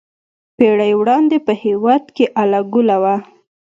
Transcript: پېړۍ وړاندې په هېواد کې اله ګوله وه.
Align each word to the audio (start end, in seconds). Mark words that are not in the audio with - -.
پېړۍ 0.57 0.91
وړاندې 0.99 1.37
په 1.45 1.53
هېواد 1.63 2.03
کې 2.15 2.25
اله 2.41 2.61
ګوله 2.73 2.97
وه. 3.03 3.15